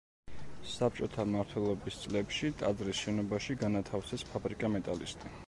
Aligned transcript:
საბჭოთა 0.75 1.25
მმართველობის 1.31 1.99
წლებში 2.05 2.51
ტაძრის 2.63 3.03
შენობაში 3.05 3.59
განათავსეს 3.67 4.27
ფაბრიკა 4.33 4.75
„მეტალისტი“. 4.79 5.37